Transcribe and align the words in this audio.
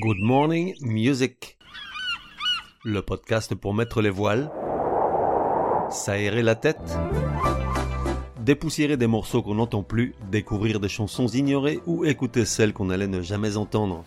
Good 0.00 0.20
Morning 0.20 0.76
Music. 0.80 1.58
Le 2.84 3.02
podcast 3.02 3.56
pour 3.56 3.74
mettre 3.74 4.00
les 4.00 4.10
voiles, 4.10 4.48
s'aérer 5.90 6.42
la 6.42 6.54
tête, 6.54 6.96
dépoussiérer 8.38 8.96
des 8.96 9.08
morceaux 9.08 9.42
qu'on 9.42 9.56
n'entend 9.56 9.82
plus, 9.82 10.14
découvrir 10.30 10.78
des 10.78 10.88
chansons 10.88 11.26
ignorées 11.26 11.80
ou 11.86 12.04
écouter 12.04 12.44
celles 12.44 12.72
qu'on 12.72 12.90
allait 12.90 13.08
ne 13.08 13.22
jamais 13.22 13.56
entendre. 13.56 14.04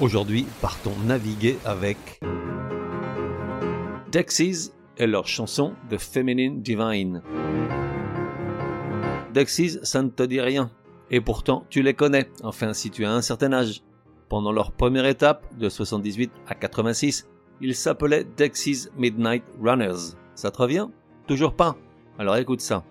Aujourd'hui, 0.00 0.46
partons 0.60 0.96
naviguer 1.04 1.58
avec 1.64 2.20
Dexys 4.12 4.70
et 4.98 5.08
leur 5.08 5.26
chanson 5.26 5.74
The 5.90 5.98
Feminine 5.98 6.62
Divine. 6.62 7.22
Dexys, 9.32 9.80
ça 9.82 10.00
ne 10.00 10.10
te 10.10 10.22
dit 10.22 10.40
rien. 10.40 10.70
Et 11.10 11.20
pourtant, 11.20 11.64
tu 11.68 11.82
les 11.82 11.94
connais, 11.94 12.30
enfin 12.42 12.72
si 12.72 12.90
tu 12.90 13.04
as 13.04 13.12
un 13.12 13.22
certain 13.22 13.52
âge. 13.52 13.82
Pendant 14.28 14.52
leur 14.52 14.72
première 14.72 15.06
étape, 15.06 15.44
de 15.58 15.68
78 15.68 16.32
à 16.48 16.54
86, 16.54 17.28
ils 17.60 17.74
s'appelaient 17.74 18.26
Dexys 18.36 18.88
Midnight 18.96 19.44
Runners. 19.62 20.16
Ça 20.34 20.50
te 20.50 20.58
revient? 20.58 20.88
Toujours 21.26 21.54
pas 21.54 21.76
Alors 22.18 22.36
écoute 22.36 22.60
ça. 22.60 22.84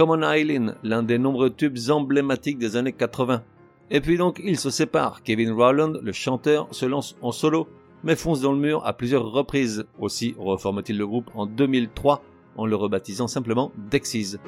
Common 0.00 0.22
Island, 0.32 0.76
l'un 0.82 1.02
des 1.02 1.18
nombreux 1.18 1.50
tubes 1.50 1.76
emblématiques 1.90 2.56
des 2.56 2.76
années 2.76 2.94
80. 2.94 3.42
Et 3.90 4.00
puis 4.00 4.16
donc, 4.16 4.40
ils 4.42 4.58
se 4.58 4.70
séparent. 4.70 5.22
Kevin 5.22 5.52
Rowland, 5.52 6.00
le 6.02 6.12
chanteur, 6.12 6.68
se 6.70 6.86
lance 6.86 7.18
en 7.20 7.32
solo, 7.32 7.68
mais 8.02 8.16
fonce 8.16 8.40
dans 8.40 8.52
le 8.52 8.58
mur 8.58 8.80
à 8.86 8.94
plusieurs 8.94 9.30
reprises. 9.30 9.84
Aussi 9.98 10.34
reforme-t-il 10.38 10.96
le 10.96 11.06
groupe 11.06 11.30
en 11.34 11.44
2003 11.44 12.22
en 12.56 12.64
le 12.64 12.76
rebaptisant 12.76 13.28
simplement 13.28 13.72
Dexys. 13.90 14.38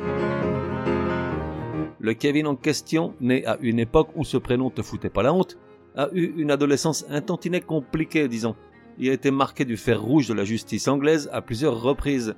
Le 2.00 2.14
Kevin 2.14 2.46
en 2.46 2.56
question, 2.56 3.12
né 3.20 3.44
à 3.44 3.58
une 3.60 3.78
époque 3.78 4.08
où 4.16 4.24
ce 4.24 4.38
prénom 4.38 4.70
te 4.70 4.80
foutait 4.80 5.10
pas 5.10 5.22
la 5.22 5.34
honte, 5.34 5.58
a 5.96 6.08
eu 6.14 6.32
une 6.38 6.50
adolescence 6.50 7.04
un 7.10 7.20
tantinet 7.20 7.60
compliquée, 7.60 8.26
disons. 8.26 8.56
Il 8.98 9.10
a 9.10 9.12
été 9.12 9.30
marqué 9.30 9.66
du 9.66 9.76
fer 9.76 10.00
rouge 10.00 10.28
de 10.28 10.34
la 10.34 10.44
justice 10.44 10.88
anglaise 10.88 11.28
à 11.30 11.42
plusieurs 11.42 11.82
reprises. 11.82 12.36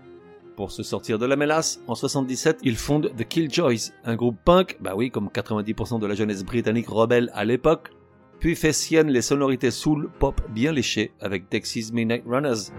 Pour 0.57 0.71
se 0.71 0.85
sortir 0.85 1.19
de 1.19 1.27
la 1.27 1.35
mélasse, 1.35 1.81
en 1.89 1.97
77, 1.97 2.61
il 2.63 2.77
fonde 2.77 3.13
The 3.17 3.25
Killjoys, 3.25 3.91
un 4.05 4.15
groupe 4.15 4.37
punk, 4.45 4.77
bah 4.81 4.95
oui, 4.95 5.11
comme 5.11 5.27
90% 5.27 5.99
de 5.99 6.07
la 6.07 6.15
jeunesse 6.15 6.45
britannique 6.45 6.89
rebelle 6.89 7.29
à 7.35 7.45
l'époque, 7.45 7.91
puis 8.39 8.55
fait 8.55 8.73
sienne 8.73 9.09
les 9.09 9.23
sonorités 9.23 9.73
soul 9.73 10.09
pop 10.21 10.41
bien 10.51 10.71
léchées 10.71 11.11
avec 11.21 11.51
Dexys 11.51 11.91
Midnight 11.93 12.23
Runners. 12.25 12.71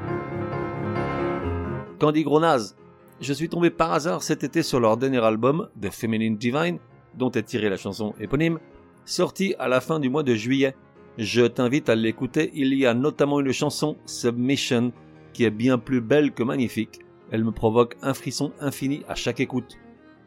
Candy 2.00 2.24
Gronaz, 2.24 2.76
je 3.20 3.34
suis 3.34 3.50
tombé 3.50 3.70
par 3.72 3.92
hasard 3.92 4.24
cet 4.24 4.46
été 4.46 4.64
sur 4.64 4.80
leur 4.80 4.96
dernier 4.96 5.22
album, 5.22 5.68
The 5.82 5.92
Feminine 5.92 6.38
Divine, 6.38 6.80
dont 7.14 7.32
est 7.32 7.44
tirée 7.44 7.70
la 7.70 7.78
chanson 7.78 8.14
éponyme, 8.22 8.60
sorti 9.04 9.54
à 9.60 9.68
la 9.68 9.82
fin 9.82 10.00
du 10.00 10.10
mois 10.10 10.24
de 10.24 10.34
juillet. 10.34 10.76
Je 11.18 11.42
t'invite 11.46 11.90
à 11.90 11.96
l'écouter, 11.96 12.52
il 12.54 12.74
y 12.74 12.86
a 12.86 12.94
notamment 12.94 13.42
une 13.42 13.52
chanson, 13.52 13.98
Submission, 14.06 14.94
qui 15.34 15.44
est 15.44 15.52
bien 15.52 15.78
plus 15.78 16.00
belle 16.00 16.32
que 16.32 16.44
magnifique, 16.44 17.02
elle 17.32 17.44
me 17.44 17.52
provoque 17.52 17.96
un 18.02 18.14
frisson 18.14 18.52
infini 18.60 19.04
à 19.08 19.16
chaque 19.16 19.40
écoute. 19.40 19.78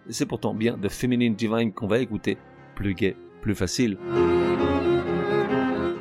C'est 0.08 0.26
pourtant 0.26 0.54
bien 0.54 0.78
The 0.78 0.88
Feminine 0.88 1.34
Divine 1.34 1.72
qu'on 1.72 1.86
va 1.86 1.98
écouter, 1.98 2.38
plus 2.74 2.94
gai, 2.94 3.16
plus 3.40 3.54
facile. 3.54 3.98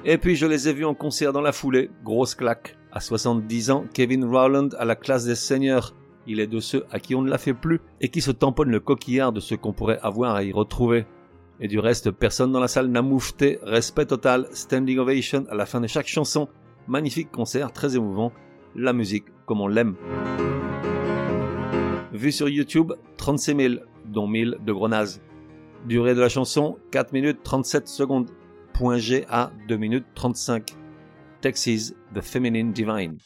Et 0.06 0.18
puis 0.18 0.36
je 0.36 0.46
les 0.46 0.70
ai 0.70 0.74
vus 0.74 0.86
en 0.86 0.94
concert 0.94 1.34
dans 1.34 1.42
la 1.42 1.52
foulée, 1.52 1.90
grosse 2.04 2.34
claque. 2.34 2.78
À 2.94 3.02
70 3.02 3.72
ans, 3.72 3.86
Kevin 3.94 4.24
Rowland 4.24 4.70
a 4.80 4.86
la 4.86 4.96
classe 4.96 5.26
des 5.26 5.36
seigneurs. 5.36 5.94
Il 6.26 6.40
est 6.40 6.48
de 6.48 6.60
ceux 6.60 6.86
à 6.92 7.00
qui 7.00 7.14
on 7.16 7.22
ne 7.22 7.30
la 7.30 7.38
fait 7.38 7.54
plus 7.54 7.82
et 8.00 8.10
qui 8.10 8.22
se 8.22 8.32
tamponne 8.32 8.70
le 8.70 8.80
coquillard 8.80 9.34
de 9.34 9.40
ce 9.40 9.56
qu'on 9.56 9.74
pourrait 9.74 10.00
avoir 10.02 10.36
à 10.36 10.44
y 10.44 10.52
retrouver. 10.52 11.06
Et 11.60 11.68
du 11.68 11.80
reste, 11.80 12.12
personne 12.12 12.52
dans 12.52 12.60
la 12.60 12.68
salle 12.68 12.88
n'a 12.88 13.02
moufté, 13.02 13.60
respect 13.64 14.06
total, 14.06 14.48
standing 14.52 15.00
ovation 15.00 15.46
à 15.50 15.56
la 15.56 15.66
fin 15.66 15.82
de 15.82 15.88
chaque 15.88 16.08
chanson. 16.08 16.48
Magnifique 16.88 17.32
concert, 17.32 17.74
très 17.74 17.96
émouvant. 17.96 18.32
La 18.76 18.94
musique 18.94 19.26
comme 19.46 19.62
on 19.62 19.68
l'aime. 19.68 19.96
Vu 22.14 22.32
sur 22.32 22.50
YouTube, 22.50 22.94
36 23.18 23.56
000, 23.56 23.74
dont 24.06 24.28
1000 24.28 24.58
de 24.66 24.74
Grenaz. 24.74 25.22
Durée 25.86 26.16
de 26.16 26.20
la 26.20 26.30
chanson, 26.30 26.78
4 26.92 27.14
minutes 27.14 27.44
37 27.44 27.88
secondes. 27.88 28.30
Point 28.74 28.98
G 28.98 29.26
à 29.30 29.52
2 29.68 29.78
minutes 29.78 30.06
35. 30.16 30.76
Texas, 31.42 31.94
The 32.14 32.22
Feminine 32.22 32.72
Divine. 32.72 33.18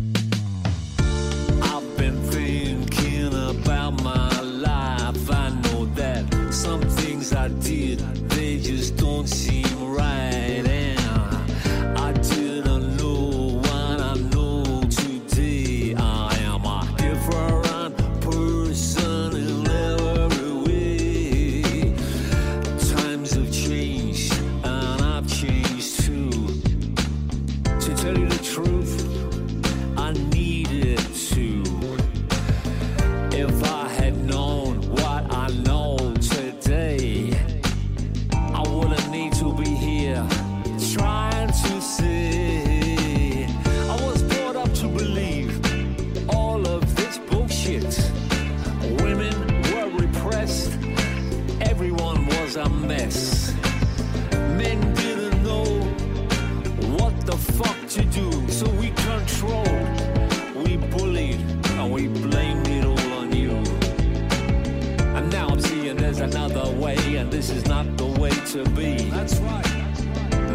To 68.51 68.65
be. 68.71 68.95
That's 69.09 69.37
right. 69.37 69.65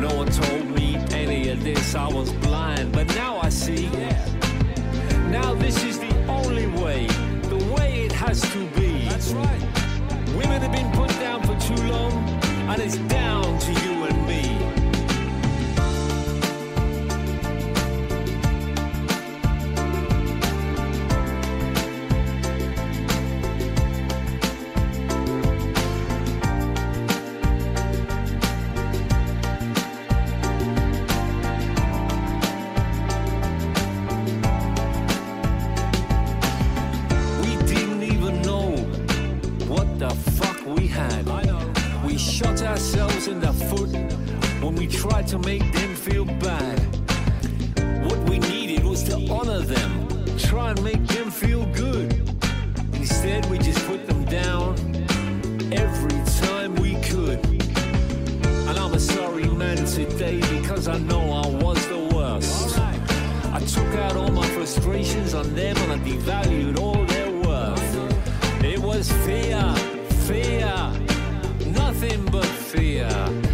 No 0.02 0.14
one 0.14 0.26
told 0.30 0.66
me 0.68 0.96
any 1.12 1.48
of 1.48 1.64
this, 1.64 1.94
I 1.94 2.06
was 2.06 2.30
blind, 2.44 2.92
but 2.92 3.06
now 3.14 3.38
I 3.38 3.48
see. 3.48 3.88
Now 5.30 5.54
this 5.54 5.82
is 5.82 5.98
the 5.98 6.14
only 6.26 6.66
way, 6.66 7.06
the 7.48 7.74
way 7.74 8.04
it 8.04 8.12
has 8.12 8.42
to 8.52 8.66
be. 8.78 9.08
That's 9.08 9.32
right. 9.32 9.62
Women 10.36 10.60
have 10.60 10.72
been 10.72 10.92
put 10.92 11.08
down 11.20 11.40
for 11.44 11.58
too 11.58 11.82
long, 11.84 12.12
and 12.68 12.82
it's 12.82 12.98
down 13.08 13.45
to 45.26 45.38
make 45.40 45.72
them 45.72 45.94
feel 45.96 46.24
bad. 46.24 46.78
What 48.04 48.18
we 48.28 48.38
needed 48.38 48.84
was 48.84 49.02
to 49.04 49.16
honor 49.28 49.60
them, 49.60 50.08
try 50.38 50.70
and 50.70 50.82
make 50.84 51.04
them 51.08 51.30
feel 51.30 51.66
good. 51.72 52.12
Instead, 52.92 53.44
we 53.50 53.58
just 53.58 53.84
put 53.86 54.06
them 54.06 54.24
down 54.26 54.76
every 55.72 56.18
time 56.40 56.76
we 56.76 56.94
could. 57.02 57.44
And 58.68 58.78
I'm 58.78 58.94
a 58.94 59.00
sorry 59.00 59.48
man 59.48 59.84
today 59.84 60.40
because 60.60 60.86
I 60.86 60.98
know 60.98 61.22
I 61.32 61.48
was 61.64 61.84
the 61.88 62.08
worst. 62.14 62.78
I 62.78 63.60
took 63.60 63.92
out 64.04 64.16
all 64.16 64.30
my 64.30 64.46
frustrations 64.50 65.34
on 65.34 65.52
them 65.54 65.76
and 65.76 65.92
I 65.92 65.98
devalued 65.98 66.78
all 66.78 67.04
their 67.04 67.32
worth. 67.32 68.62
It 68.62 68.78
was 68.78 69.10
fear, 69.24 69.74
fear 70.26 70.92
nothing 71.72 72.24
but 72.26 72.44
fear. 72.44 73.45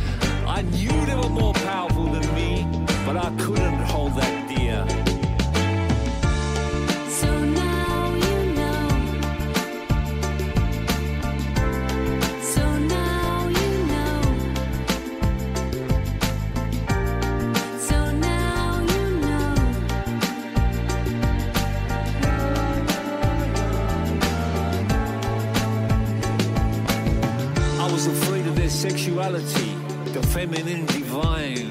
The 30.22 30.28
feminine 30.28 30.86
divine. 30.86 31.70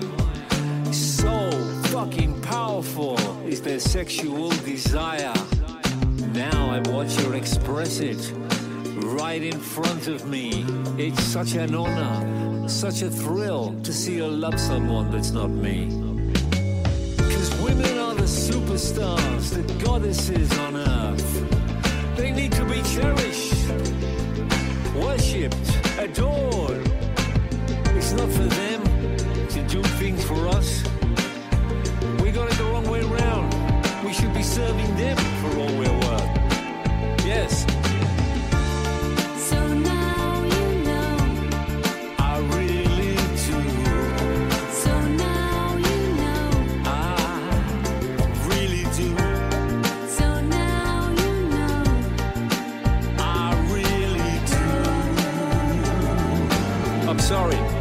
So 0.93 1.51
fucking 1.89 2.41
powerful 2.41 3.17
is 3.47 3.61
their 3.61 3.79
sexual 3.79 4.49
desire. 4.65 5.33
Now 6.33 6.69
I 6.69 6.79
watch 6.89 7.15
her 7.21 7.35
express 7.35 7.99
it 7.99 8.33
right 9.17 9.41
in 9.41 9.59
front 9.59 10.07
of 10.07 10.27
me. 10.27 10.65
It's 10.97 11.23
such 11.23 11.53
an 11.55 11.75
honor, 11.75 12.67
such 12.67 13.01
a 13.01 13.09
thrill 13.09 13.75
to 13.83 13.93
see 13.93 14.19
her 14.19 14.27
love 14.27 14.59
someone 14.59 15.11
that's 15.11 15.31
not 15.31 15.49
me. 15.49 15.89
Cause 17.17 17.61
women 17.61 17.97
are 17.97 18.15
the 18.15 18.29
superstars, 18.47 19.53
the 19.55 19.85
goddesses 19.85 20.51
on 20.59 20.75
earth. 20.77 22.17
They 22.17 22.31
need 22.31 22.51
to 22.53 22.65
be 22.65 22.81
cherished 22.83 23.51
worshipped, 24.95 25.55
adored. 25.97 26.80
It's 28.13 28.19
not 28.19 28.29
for 28.29 28.43
them. 28.43 28.83
To 29.51 29.63
do 29.69 29.81
things 29.95 30.21
for 30.25 30.45
us. 30.49 30.83
We 32.21 32.29
got 32.31 32.51
it 32.51 32.57
the 32.57 32.65
wrong 32.65 32.83
way 32.89 33.03
round. 33.03 33.53
We 34.03 34.11
should 34.11 34.33
be 34.33 34.43
serving 34.43 34.93
them 34.97 35.15
for 35.15 35.57
all 35.57 35.73
we're 35.77 35.99
worth. 35.99 37.25
Yes, 37.25 37.65
So 57.31 57.80